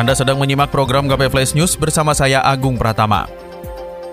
Anda 0.00 0.16
sedang 0.16 0.40
menyimak 0.40 0.72
program 0.72 1.12
KP 1.12 1.28
Flash 1.28 1.52
News 1.52 1.76
bersama 1.76 2.16
saya 2.16 2.40
Agung 2.40 2.80
Pratama. 2.80 3.28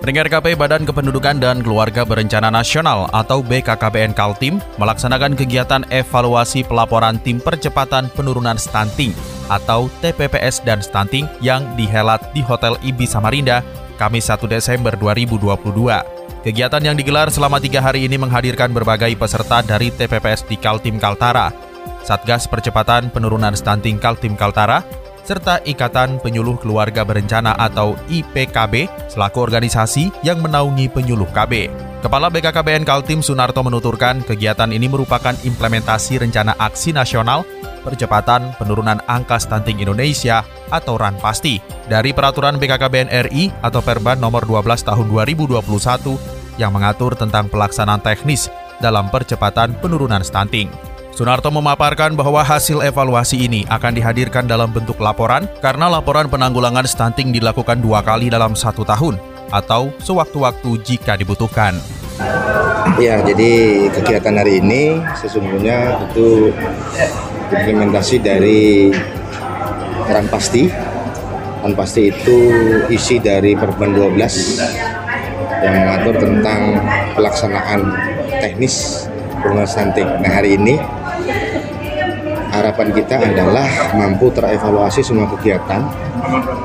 Pendengar 0.04 0.28
KP 0.28 0.60
Badan 0.60 0.84
Kependudukan 0.84 1.40
dan 1.40 1.64
Keluarga 1.64 2.04
Berencana 2.04 2.52
Nasional 2.52 3.08
atau 3.16 3.40
BKKBN 3.40 4.12
Kaltim 4.12 4.60
melaksanakan 4.76 5.40
kegiatan 5.40 5.88
evaluasi 5.88 6.68
pelaporan 6.68 7.16
tim 7.24 7.40
percepatan 7.40 8.12
penurunan 8.12 8.60
stunting 8.60 9.16
atau 9.48 9.88
TPPS 10.04 10.60
dan 10.68 10.84
stunting 10.84 11.24
yang 11.40 11.64
dihelat 11.80 12.20
di 12.36 12.44
Hotel 12.44 12.76
Ibi 12.84 13.08
Samarinda 13.08 13.64
Kamis 13.96 14.28
1 14.28 14.44
Desember 14.44 14.92
2022. 15.00 15.56
Kegiatan 16.44 16.84
yang 16.84 17.00
digelar 17.00 17.32
selama 17.32 17.64
tiga 17.64 17.80
hari 17.80 18.12
ini 18.12 18.20
menghadirkan 18.20 18.76
berbagai 18.76 19.16
peserta 19.16 19.64
dari 19.64 19.88
TPPS 19.96 20.52
di 20.52 20.60
Kaltim 20.60 21.00
Kaltara, 21.00 21.48
Satgas 22.04 22.44
Percepatan 22.44 23.08
Penurunan 23.08 23.56
Stunting 23.56 24.04
Kaltim 24.04 24.36
Kaltara, 24.36 25.07
serta 25.28 25.60
Ikatan 25.68 26.24
Penyuluh 26.24 26.56
Keluarga 26.56 27.04
Berencana 27.04 27.52
atau 27.60 28.00
IPKB 28.08 28.88
selaku 29.12 29.44
organisasi 29.44 30.24
yang 30.24 30.40
menaungi 30.40 30.88
penyuluh 30.88 31.28
KB. 31.36 31.68
Kepala 32.00 32.32
BKKBN 32.32 32.88
Kaltim 32.88 33.20
Sunarto 33.20 33.60
menuturkan 33.60 34.24
kegiatan 34.24 34.72
ini 34.72 34.88
merupakan 34.88 35.36
implementasi 35.44 36.24
rencana 36.24 36.56
aksi 36.56 36.96
nasional 36.96 37.44
percepatan 37.84 38.56
penurunan 38.56 39.04
angka 39.12 39.36
stunting 39.36 39.84
Indonesia 39.84 40.48
atau 40.72 40.96
RAN 40.96 41.20
pasti 41.20 41.60
dari 41.92 42.16
peraturan 42.16 42.56
BKKBN 42.56 43.12
RI 43.28 43.52
atau 43.60 43.84
Perban 43.84 44.16
nomor 44.16 44.48
12 44.48 44.88
tahun 44.88 45.08
2021 45.12 45.60
yang 46.56 46.72
mengatur 46.72 47.20
tentang 47.20 47.52
pelaksanaan 47.52 48.00
teknis 48.00 48.48
dalam 48.80 49.12
percepatan 49.12 49.76
penurunan 49.78 50.22
stunting. 50.22 50.70
Sunarto 51.18 51.50
memaparkan 51.50 52.14
bahwa 52.14 52.46
hasil 52.46 52.86
evaluasi 52.86 53.50
ini 53.50 53.66
akan 53.74 53.90
dihadirkan 53.98 54.46
dalam 54.46 54.70
bentuk 54.70 55.02
laporan 55.02 55.50
karena 55.66 55.90
laporan 55.90 56.30
penanggulangan 56.30 56.86
stunting 56.86 57.34
dilakukan 57.34 57.82
dua 57.82 58.06
kali 58.06 58.30
dalam 58.30 58.54
satu 58.54 58.86
tahun 58.86 59.18
atau 59.50 59.90
sewaktu-waktu 59.98 60.78
jika 60.86 61.18
dibutuhkan. 61.18 61.74
Ya, 63.02 63.18
jadi 63.26 63.50
kegiatan 63.98 64.38
hari 64.38 64.62
ini 64.62 65.02
sesungguhnya 65.18 66.06
itu 66.06 66.54
implementasi 67.50 68.22
dari 68.22 68.94
Ran 70.06 70.30
Pasti. 70.30 70.70
Ran 71.66 71.74
Pasti 71.74 72.14
itu 72.14 72.38
isi 72.94 73.18
dari 73.18 73.58
Perban 73.58 73.90
12 73.90 75.66
yang 75.66 75.76
mengatur 75.82 76.14
tentang 76.22 76.62
pelaksanaan 77.18 77.82
teknis 78.38 79.10
penurunan 79.42 79.66
stunting. 79.66 80.06
Nah, 80.22 80.30
hari 80.30 80.62
ini 80.62 80.78
harapan 82.60 82.90
kita 82.92 83.16
adalah 83.22 83.68
mampu 83.94 84.34
terevaluasi 84.34 85.06
semua 85.06 85.30
kegiatan. 85.38 85.86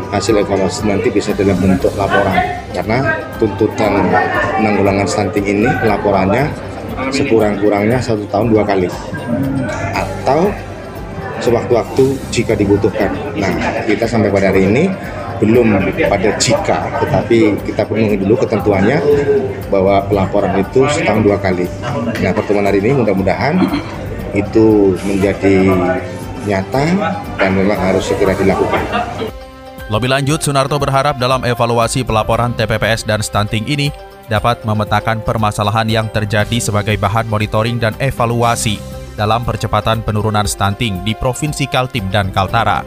Hasil 0.09 0.41
evaluasi 0.41 0.89
nanti 0.89 1.09
bisa 1.13 1.37
dalam 1.37 1.57
bentuk 1.61 1.93
laporan. 1.95 2.37
Karena 2.73 3.05
tuntutan 3.37 4.01
penanggulangan 4.59 5.07
stunting 5.09 5.47
ini 5.47 5.69
laporannya 5.85 6.49
sekurang-kurangnya 7.13 8.01
satu 8.01 8.25
tahun 8.33 8.53
dua 8.53 8.65
kali. 8.65 8.89
Atau 9.93 10.53
sewaktu-waktu 11.43 12.05
jika 12.31 12.55
dibutuhkan. 12.55 13.11
Nah 13.37 13.51
kita 13.85 14.07
sampai 14.07 14.31
pada 14.31 14.55
hari 14.55 14.71
ini 14.71 14.85
belum 15.43 15.75
pada 16.07 16.39
jika 16.39 16.87
tetapi 17.03 17.59
kita 17.67 17.83
penuhi 17.83 18.15
dulu 18.15 18.39
ketentuannya 18.47 19.03
bahwa 19.67 19.99
pelaporan 20.07 20.55
itu 20.63 20.87
setahun 20.87 21.27
dua 21.27 21.35
kali. 21.43 21.67
Nah 22.23 22.31
pertemuan 22.31 22.71
hari 22.71 22.79
ini 22.79 22.95
mudah-mudahan 23.03 23.59
itu 24.33 24.97
menjadi 25.05 25.55
nyata 26.49 26.85
dan 27.39 27.51
memang 27.55 27.79
harus 27.79 28.05
segera 28.09 28.35
dilakukan. 28.35 28.83
Lebih 29.93 30.09
lanjut, 30.09 30.41
Sunarto 30.41 30.81
berharap 30.81 31.21
dalam 31.21 31.45
evaluasi 31.45 32.01
pelaporan 32.03 32.57
TPPS 32.57 33.05
dan 33.05 33.21
stunting 33.21 33.69
ini 33.69 33.93
dapat 34.31 34.65
memetakan 34.65 35.21
permasalahan 35.21 35.85
yang 35.85 36.07
terjadi 36.09 36.57
sebagai 36.57 36.97
bahan 36.97 37.29
monitoring 37.29 37.77
dan 37.77 37.93
evaluasi 38.01 38.81
dalam 39.13 39.45
percepatan 39.45 40.01
penurunan 40.01 40.49
stunting 40.49 41.05
di 41.05 41.13
Provinsi 41.13 41.69
Kaltim 41.69 42.09
dan 42.09 42.33
Kaltara. 42.33 42.81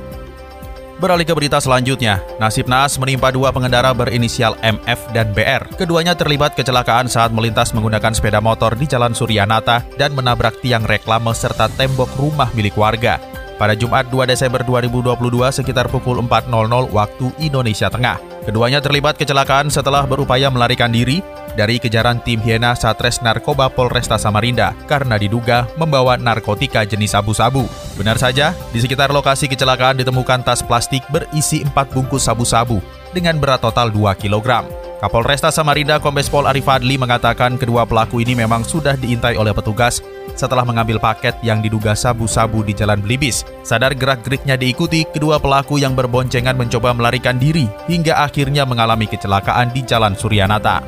Beralih 0.95 1.27
ke 1.27 1.35
berita 1.35 1.59
selanjutnya, 1.59 2.23
nasib 2.39 2.71
naas 2.71 2.95
menimpa 2.95 3.27
dua 3.27 3.51
pengendara 3.51 3.91
berinisial 3.91 4.55
MF 4.63 5.11
dan 5.11 5.27
BR. 5.35 5.67
Keduanya 5.75 6.15
terlibat 6.15 6.55
kecelakaan 6.55 7.11
saat 7.11 7.35
melintas 7.35 7.75
menggunakan 7.75 8.15
sepeda 8.15 8.39
motor 8.39 8.79
di 8.79 8.87
Jalan 8.87 9.11
Suryanata 9.11 9.83
dan 9.99 10.15
menabrak 10.15 10.55
tiang 10.63 10.87
reklame 10.87 11.35
serta 11.35 11.67
tembok 11.75 12.07
rumah 12.15 12.47
milik 12.55 12.79
warga. 12.79 13.19
Pada 13.59 13.75
Jumat 13.75 14.07
2 14.07 14.23
Desember 14.23 14.63
2022 14.63 15.19
sekitar 15.51 15.91
pukul 15.91 16.23
4.00 16.23 16.47
waktu 16.91 17.27
Indonesia 17.43 17.91
Tengah. 17.91 18.47
Keduanya 18.47 18.79
terlibat 18.79 19.19
kecelakaan 19.19 19.67
setelah 19.67 20.07
berupaya 20.07 20.47
melarikan 20.47 20.95
diri 20.95 21.19
dari 21.55 21.79
kejaran 21.79 22.21
tim 22.21 22.43
Hiena 22.43 22.75
Satres 22.75 23.23
Narkoba 23.23 23.71
Polresta 23.71 24.19
Samarinda 24.19 24.75
karena 24.85 25.15
diduga 25.15 25.65
membawa 25.79 26.19
narkotika 26.19 26.83
jenis 26.83 27.15
sabu-sabu. 27.15 27.65
Benar 27.95 28.19
saja, 28.19 28.51
di 28.75 28.79
sekitar 28.83 29.09
lokasi 29.09 29.47
kecelakaan 29.47 30.03
ditemukan 30.03 30.43
tas 30.43 30.61
plastik 30.61 31.01
berisi 31.09 31.63
4 31.63 31.73
bungkus 31.95 32.27
sabu-sabu 32.27 32.83
dengan 33.15 33.39
berat 33.39 33.63
total 33.63 33.89
2 33.89 34.13
kg. 34.19 34.67
Kapolresta 34.95 35.51
Samarinda 35.51 35.99
Kombes 35.99 36.31
Pol 36.31 36.47
Arif 36.47 36.67
Adli 36.71 36.95
mengatakan 36.95 37.59
kedua 37.59 37.83
pelaku 37.83 38.23
ini 38.23 38.31
memang 38.31 38.63
sudah 38.63 38.95
diintai 38.95 39.35
oleh 39.35 39.51
petugas 39.51 39.99
setelah 40.33 40.63
mengambil 40.65 40.97
paket 40.97 41.35
yang 41.45 41.61
diduga 41.61 41.93
sabu-sabu 41.93 42.63
di 42.63 42.73
Jalan 42.73 43.03
Belibis. 43.03 43.45
Sadar 43.61 43.93
gerak-geriknya 43.93 44.57
diikuti, 44.57 45.05
kedua 45.05 45.37
pelaku 45.37 45.77
yang 45.77 45.93
berboncengan 45.93 46.57
mencoba 46.57 46.95
melarikan 46.95 47.37
diri 47.37 47.69
hingga 47.85 48.23
akhirnya 48.23 48.65
mengalami 48.65 49.05
kecelakaan 49.05 49.69
di 49.75 49.85
Jalan 49.85 50.15
Suryanata. 50.17 50.81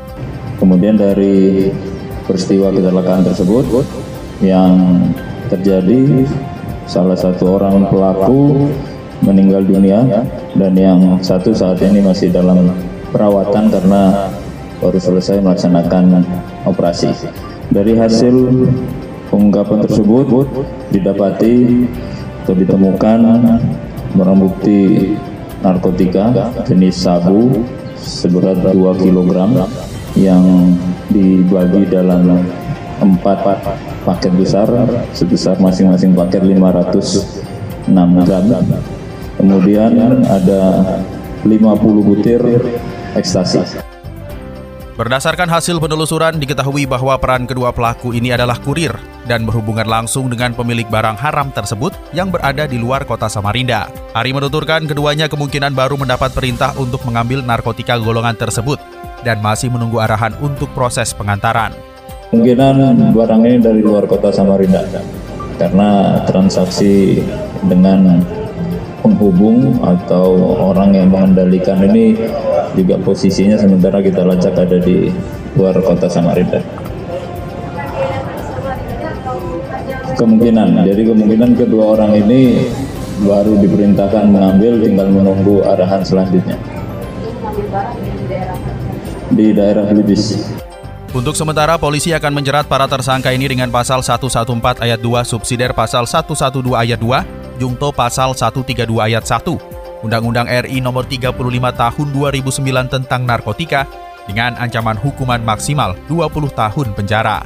Kemudian 0.58 0.98
dari 0.98 1.70
peristiwa 2.26 2.74
kecelakaan 2.74 3.24
tersebut 3.24 3.66
yang 4.42 4.74
terjadi 5.48 6.26
salah 6.90 7.16
satu 7.16 7.58
orang 7.58 7.88
pelaku 7.88 8.70
meninggal 9.22 9.66
dunia 9.66 10.06
dan 10.54 10.74
yang 10.78 11.00
satu 11.22 11.54
saat 11.54 11.82
ini 11.82 12.02
masih 12.02 12.30
dalam 12.30 12.74
perawatan 13.10 13.70
karena 13.70 14.30
baru 14.78 15.00
selesai 15.02 15.42
melaksanakan 15.42 16.22
operasi. 16.70 17.10
Dari 17.74 17.98
hasil 17.98 18.36
pengungkapan 19.34 19.84
tersebut 19.84 20.48
didapati 20.94 21.86
atau 22.46 22.54
ditemukan 22.56 23.20
barang 24.16 24.40
bukti 24.40 25.12
narkotika 25.60 26.32
jenis 26.64 26.96
sabu 26.96 27.52
seberat 27.98 28.62
2 28.62 28.72
kg 29.02 29.30
yang 30.18 30.74
dibagi 31.14 31.86
dalam 31.86 32.42
empat 32.98 33.38
paket 34.02 34.34
besar 34.34 34.66
sebesar 35.14 35.62
masing-masing 35.62 36.18
paket 36.18 36.42
506 36.42 37.94
gram. 38.26 38.46
Kemudian 39.38 40.26
ada 40.26 40.62
50 41.46 42.10
butir 42.10 42.42
ekstasi. 43.14 43.86
Berdasarkan 44.98 45.46
hasil 45.46 45.78
penelusuran, 45.78 46.42
diketahui 46.42 46.90
bahwa 46.90 47.14
peran 47.22 47.46
kedua 47.46 47.70
pelaku 47.70 48.18
ini 48.18 48.34
adalah 48.34 48.58
kurir 48.58 48.90
dan 49.30 49.46
berhubungan 49.46 49.86
langsung 49.86 50.26
dengan 50.26 50.58
pemilik 50.58 50.90
barang 50.90 51.22
haram 51.22 51.54
tersebut 51.54 51.94
yang 52.18 52.34
berada 52.34 52.66
di 52.66 52.82
luar 52.82 53.06
kota 53.06 53.30
Samarinda. 53.30 53.94
Ari 54.18 54.34
menuturkan 54.34 54.90
keduanya 54.90 55.30
kemungkinan 55.30 55.78
baru 55.78 56.02
mendapat 56.02 56.34
perintah 56.34 56.74
untuk 56.82 57.06
mengambil 57.06 57.46
narkotika 57.46 57.94
golongan 58.02 58.34
tersebut 58.34 58.82
dan 59.28 59.44
masih 59.44 59.68
menunggu 59.68 60.00
arahan 60.00 60.32
untuk 60.40 60.72
proses 60.72 61.12
pengantaran. 61.12 61.76
Kemungkinan 62.32 63.12
barang 63.12 63.42
ini 63.44 63.60
dari 63.60 63.84
luar 63.84 64.08
kota 64.08 64.32
Samarinda 64.32 64.88
karena 65.60 66.24
transaksi 66.24 67.20
dengan 67.68 68.24
penghubung 69.04 69.84
atau 69.84 70.56
orang 70.72 70.96
yang 70.96 71.12
mengendalikan 71.12 71.84
ini 71.84 72.16
juga 72.80 72.96
posisinya 73.04 73.60
sementara 73.60 74.00
kita 74.00 74.24
lacak 74.24 74.56
ada 74.56 74.80
di 74.80 75.12
luar 75.60 75.76
kota 75.84 76.08
Samarinda. 76.08 76.64
Kemungkinan, 80.18 80.88
jadi 80.88 81.02
kemungkinan 81.14 81.52
kedua 81.54 82.00
orang 82.00 82.16
ini 82.18 82.64
baru 83.22 83.54
diperintahkan 83.62 84.26
mengambil 84.34 84.82
tinggal 84.82 85.08
menunggu 85.14 85.62
arahan 85.62 86.02
selanjutnya 86.02 86.58
di 89.32 89.52
daerah 89.52 89.88
Lubis. 89.92 90.38
Untuk 91.16 91.34
sementara, 91.40 91.80
polisi 91.80 92.12
akan 92.12 92.36
menjerat 92.36 92.68
para 92.68 92.86
tersangka 92.86 93.32
ini 93.32 93.48
dengan 93.48 93.72
pasal 93.72 94.04
114 94.04 94.84
ayat 94.84 95.00
2 95.00 95.24
subsidiar 95.24 95.72
pasal 95.72 96.04
112 96.04 96.76
ayat 96.76 97.00
2, 97.00 97.58
jungto 97.58 97.96
pasal 97.96 98.36
132 98.36 98.86
ayat 99.00 99.24
1, 99.24 100.04
Undang-Undang 100.04 100.46
RI 100.68 100.78
nomor 100.84 101.08
35 101.08 101.34
tahun 101.74 102.08
2009 102.14 102.94
tentang 102.94 103.22
narkotika 103.26 103.88
dengan 104.28 104.54
ancaman 104.60 105.00
hukuman 105.00 105.42
maksimal 105.42 105.96
20 106.12 106.52
tahun 106.54 106.88
penjara. 106.94 107.42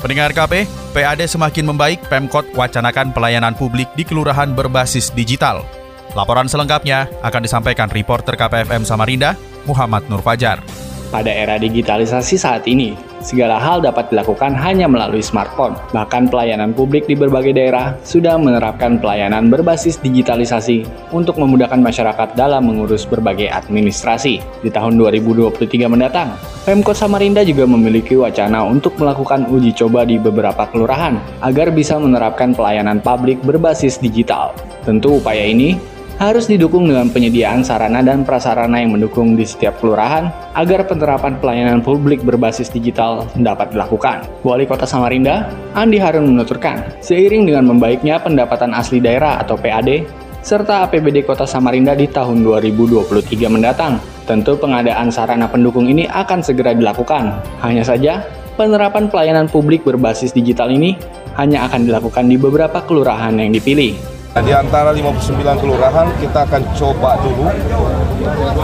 Pendengar 0.00 0.32
KP, 0.32 0.64
PAD 0.96 1.28
semakin 1.28 1.72
membaik, 1.72 2.00
Pemkot 2.08 2.56
wacanakan 2.56 3.12
pelayanan 3.12 3.52
publik 3.52 3.88
di 3.96 4.04
kelurahan 4.04 4.48
berbasis 4.52 5.12
digital. 5.12 5.79
Laporan 6.18 6.50
selengkapnya 6.50 7.06
akan 7.22 7.46
disampaikan 7.46 7.86
reporter 7.86 8.34
KPFM 8.34 8.82
Samarinda, 8.82 9.38
Muhammad 9.62 10.10
Nur 10.10 10.18
Fajar. 10.18 10.58
Pada 11.10 11.30
era 11.30 11.58
digitalisasi 11.58 12.38
saat 12.38 12.70
ini, 12.70 12.94
segala 13.18 13.58
hal 13.58 13.82
dapat 13.82 14.14
dilakukan 14.14 14.54
hanya 14.54 14.86
melalui 14.86 15.22
smartphone. 15.22 15.74
Bahkan 15.90 16.30
pelayanan 16.30 16.70
publik 16.70 17.10
di 17.10 17.18
berbagai 17.18 17.50
daerah 17.50 17.98
sudah 18.06 18.38
menerapkan 18.38 18.98
pelayanan 18.98 19.50
berbasis 19.50 19.98
digitalisasi 20.02 20.86
untuk 21.10 21.38
memudahkan 21.38 21.82
masyarakat 21.82 22.38
dalam 22.38 22.66
mengurus 22.66 23.06
berbagai 23.06 23.50
administrasi. 23.50 24.38
Di 24.62 24.70
tahun 24.70 24.98
2023 24.98 25.90
mendatang, 25.90 26.34
Pemkot 26.62 26.94
Samarinda 26.94 27.42
juga 27.42 27.66
memiliki 27.66 28.14
wacana 28.14 28.62
untuk 28.62 28.94
melakukan 28.98 29.50
uji 29.50 29.74
coba 29.74 30.06
di 30.06 30.14
beberapa 30.14 30.66
kelurahan 30.70 31.18
agar 31.42 31.74
bisa 31.74 31.98
menerapkan 31.98 32.54
pelayanan 32.54 33.02
publik 33.02 33.38
berbasis 33.42 33.98
digital. 33.98 34.54
Tentu 34.86 35.18
upaya 35.18 35.42
ini 35.42 35.99
harus 36.20 36.52
didukung 36.52 36.84
dengan 36.84 37.08
penyediaan 37.08 37.64
sarana 37.64 38.04
dan 38.04 38.28
prasarana 38.28 38.76
yang 38.76 38.92
mendukung 38.92 39.40
di 39.40 39.48
setiap 39.48 39.80
kelurahan 39.80 40.28
agar 40.52 40.84
penerapan 40.84 41.40
pelayanan 41.40 41.80
publik 41.80 42.20
berbasis 42.20 42.68
digital 42.68 43.24
dapat 43.40 43.72
dilakukan. 43.72 44.28
Wali 44.44 44.68
Kota 44.68 44.84
Samarinda, 44.84 45.48
Andi 45.72 45.96
Harun 45.96 46.28
menuturkan, 46.28 47.00
seiring 47.00 47.48
dengan 47.48 47.72
membaiknya 47.72 48.20
pendapatan 48.20 48.76
asli 48.76 49.00
daerah 49.00 49.40
atau 49.40 49.56
PAD, 49.56 50.04
serta 50.44 50.84
APBD 50.84 51.24
Kota 51.24 51.48
Samarinda 51.48 51.96
di 51.96 52.04
tahun 52.04 52.44
2023 52.44 53.48
mendatang, 53.48 53.96
tentu 54.28 54.60
pengadaan 54.60 55.08
sarana 55.08 55.48
pendukung 55.48 55.88
ini 55.88 56.04
akan 56.04 56.44
segera 56.44 56.76
dilakukan. 56.76 57.40
Hanya 57.64 57.80
saja, 57.80 58.20
penerapan 58.60 59.08
pelayanan 59.08 59.48
publik 59.48 59.88
berbasis 59.88 60.36
digital 60.36 60.68
ini 60.68 61.00
hanya 61.40 61.64
akan 61.64 61.88
dilakukan 61.88 62.28
di 62.28 62.36
beberapa 62.36 62.84
kelurahan 62.84 63.32
yang 63.40 63.56
dipilih. 63.56 64.19
Nah, 64.30 64.46
di 64.46 64.54
antara 64.54 64.94
59 64.94 65.58
kelurahan 65.58 66.06
kita 66.22 66.46
akan 66.46 66.62
coba 66.78 67.18
dulu 67.18 67.50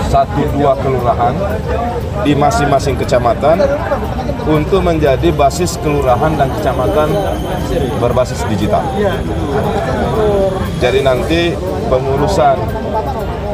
satu 0.07 0.47
dua 0.55 0.79
kelurahan 0.79 1.35
di 2.23 2.39
masing-masing 2.39 2.95
kecamatan 2.95 3.67
untuk 4.47 4.87
menjadi 4.87 5.35
basis 5.35 5.75
kelurahan 5.83 6.39
dan 6.39 6.55
kecamatan 6.55 7.11
berbasis 7.99 8.47
digital. 8.47 8.87
Jadi 10.79 11.03
nanti 11.03 11.51
pengurusan 11.91 12.63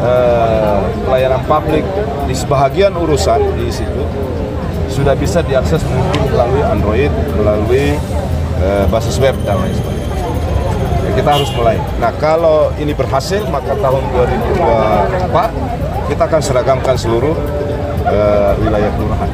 eh, 0.05 1.41
publik 1.49 1.89
di 2.29 2.35
sebahagian 2.37 2.93
urusan 2.93 3.41
di 3.57 3.73
situ 3.73 4.05
sudah 4.93 5.17
bisa 5.17 5.41
diakses 5.41 5.81
mungkin 5.89 6.29
melalui 6.29 6.61
Android, 6.61 7.13
melalui 7.41 7.97
eh, 8.61 8.85
basis 8.93 9.17
web 9.17 9.33
dan 9.49 9.57
lain 9.57 9.73
sebagainya 9.73 10.12
kita 11.13 11.31
harus 11.37 11.51
mulai. 11.53 11.77
Nah 12.01 12.13
kalau 12.17 12.73
ini 12.81 12.97
berhasil 12.97 13.45
maka 13.53 13.77
tahun 13.77 14.03
2024 14.17 16.13
kita 16.13 16.23
akan 16.29 16.41
seragamkan 16.43 16.97
seluruh 16.97 17.37
uh, 18.09 18.53
wilayah 18.61 18.91
kelurahan. 18.97 19.31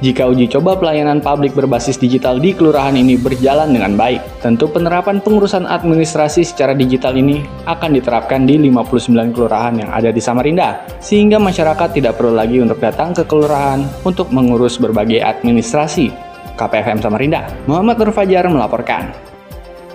Jika 0.00 0.24
uji 0.32 0.48
coba 0.48 0.80
pelayanan 0.80 1.20
publik 1.20 1.52
berbasis 1.52 2.00
digital 2.00 2.40
di 2.40 2.56
kelurahan 2.56 2.96
ini 2.96 3.20
berjalan 3.20 3.68
dengan 3.68 4.00
baik, 4.00 4.40
tentu 4.40 4.64
penerapan 4.64 5.20
pengurusan 5.20 5.68
administrasi 5.68 6.40
secara 6.40 6.72
digital 6.72 7.20
ini 7.20 7.44
akan 7.68 8.00
diterapkan 8.00 8.48
di 8.48 8.56
59 8.56 9.36
kelurahan 9.36 9.76
yang 9.76 9.92
ada 9.92 10.08
di 10.08 10.16
Samarinda, 10.16 10.88
sehingga 11.04 11.36
masyarakat 11.36 12.00
tidak 12.00 12.16
perlu 12.16 12.32
lagi 12.32 12.64
untuk 12.64 12.80
datang 12.80 13.12
ke 13.12 13.28
kelurahan 13.28 13.84
untuk 14.00 14.32
mengurus 14.32 14.80
berbagai 14.80 15.20
administrasi. 15.20 16.08
KPFM 16.56 17.04
Samarinda, 17.04 17.52
Muhammad 17.68 18.00
Nur 18.00 18.16
Fajar 18.16 18.48
melaporkan. 18.48 19.29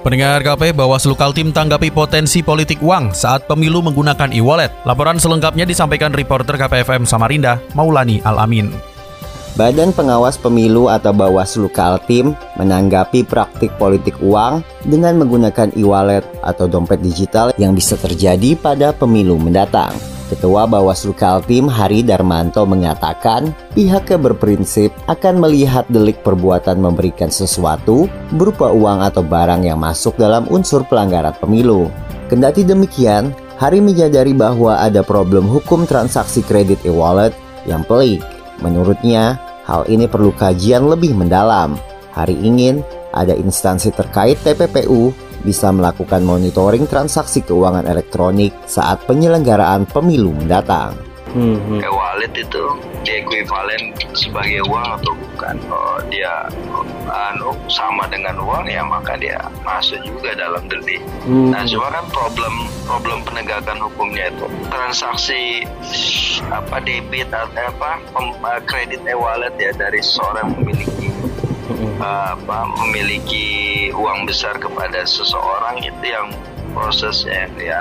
Pendengar 0.06 0.46
KP 0.46 0.78
Bawaslu 0.78 1.18
Kaltim 1.18 1.50
tanggapi 1.50 1.90
potensi 1.90 2.46
politik 2.46 2.78
uang 2.78 3.18
saat 3.18 3.50
pemilu 3.50 3.82
menggunakan 3.82 4.30
e-wallet. 4.38 4.70
Laporan 4.86 5.18
selengkapnya 5.18 5.66
disampaikan 5.66 6.14
reporter 6.14 6.62
KPFM 6.62 7.10
Samarinda, 7.10 7.58
Maulani 7.74 8.22
Alamin. 8.22 8.70
Badan 9.58 9.90
Pengawas 9.98 10.38
Pemilu 10.38 10.94
atau 10.94 11.10
Bawaslu 11.10 11.74
Kaltim 11.74 12.38
menanggapi 12.54 13.26
praktik 13.26 13.74
politik 13.82 14.22
uang 14.22 14.62
dengan 14.86 15.18
menggunakan 15.18 15.74
e-wallet 15.74 16.22
atau 16.46 16.70
dompet 16.70 17.02
digital 17.02 17.50
yang 17.58 17.74
bisa 17.74 17.98
terjadi 17.98 18.54
pada 18.62 18.94
pemilu 18.94 19.42
mendatang. 19.42 19.98
Ketua 20.26 20.66
Bawaslu 20.66 21.14
Kaltim 21.14 21.70
Hari 21.70 22.02
Darmanto 22.02 22.66
mengatakan 22.66 23.54
pihaknya 23.78 24.18
berprinsip 24.18 24.90
akan 25.06 25.38
melihat 25.38 25.86
delik 25.94 26.26
perbuatan 26.26 26.82
memberikan 26.82 27.30
sesuatu 27.30 28.10
berupa 28.34 28.74
uang 28.74 29.06
atau 29.06 29.22
barang 29.22 29.70
yang 29.70 29.78
masuk 29.78 30.18
dalam 30.18 30.50
unsur 30.50 30.82
pelanggaran 30.90 31.38
pemilu. 31.38 31.94
Kendati 32.26 32.66
demikian, 32.66 33.38
Hari 33.56 33.80
menyadari 33.80 34.36
bahwa 34.36 34.76
ada 34.76 35.00
problem 35.00 35.48
hukum 35.48 35.88
transaksi 35.88 36.44
kredit 36.44 36.84
e-wallet 36.84 37.32
yang 37.64 37.88
pelik. 37.88 38.20
Menurutnya, 38.60 39.40
hal 39.64 39.88
ini 39.88 40.12
perlu 40.12 40.36
kajian 40.36 40.92
lebih 40.92 41.16
mendalam. 41.16 41.80
Hari 42.12 42.36
ingin 42.36 42.84
ada 43.16 43.32
instansi 43.32 43.96
terkait 43.96 44.36
TPPU 44.44 45.16
bisa 45.46 45.70
melakukan 45.70 46.26
monitoring 46.26 46.90
transaksi 46.90 47.46
keuangan 47.46 47.86
elektronik 47.86 48.52
saat 48.66 49.06
penyelenggaraan 49.06 49.86
pemilu 49.86 50.34
mendatang. 50.34 50.98
Hmm. 51.36 51.84
E-wallet 51.84 52.32
itu 52.32 52.64
ekuivalen 53.04 53.92
sebagai 54.16 54.64
uang 54.72 54.88
atau 54.88 55.12
bukan? 55.12 55.60
Oh, 55.68 56.00
dia 56.08 56.48
anu 57.12 57.52
sama 57.68 58.08
dengan 58.08 58.40
uang 58.40 58.64
ya 58.72 58.80
maka 58.88 59.20
dia 59.20 59.36
masuk 59.68 60.00
juga 60.08 60.32
dalam 60.40 60.64
delik. 60.72 61.04
Hmm. 61.28 61.52
Nah, 61.52 61.68
cuma 61.68 61.92
kan 61.92 62.08
problem 62.08 62.72
problem 62.88 63.20
penegakan 63.28 63.84
hukumnya 63.84 64.32
itu 64.32 64.48
transaksi 64.72 65.68
apa 66.48 66.80
debit 66.88 67.28
atau 67.36 67.68
apa 67.68 68.00
kredit 68.64 69.04
e-wallet 69.04 69.54
ya 69.60 69.76
dari 69.76 70.00
seorang 70.00 70.56
memiliki 70.56 71.15
apa 72.00 72.70
memiliki 72.84 73.90
uang 73.94 74.30
besar 74.30 74.58
kepada 74.62 75.02
seseorang 75.06 75.82
itu 75.82 76.06
yang 76.06 76.28
prosesnya 76.76 77.50
ya. 77.58 77.80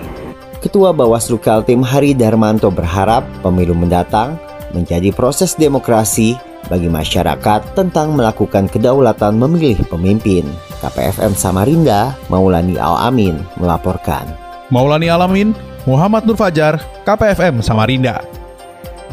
Ketua 0.62 0.96
Bawaslu 0.96 1.36
Kaltim 1.36 1.84
Hari 1.84 2.16
Darmanto 2.16 2.72
berharap 2.72 3.26
pemilu 3.44 3.76
mendatang 3.76 4.40
menjadi 4.72 5.12
proses 5.12 5.52
demokrasi 5.52 6.40
bagi 6.72 6.88
masyarakat 6.88 7.76
tentang 7.76 8.16
melakukan 8.16 8.72
kedaulatan 8.72 9.36
memilih 9.36 9.84
pemimpin. 9.92 10.48
KPFM 10.80 11.36
Samarinda, 11.36 12.16
Maulani 12.32 12.80
Al-Amin 12.80 13.36
melaporkan. 13.60 14.24
Maulani 14.72 15.12
Alamin, 15.12 15.52
Muhammad 15.84 16.24
Nur 16.24 16.40
Fajar, 16.40 16.80
KPFM 17.04 17.60
Samarinda 17.60 18.24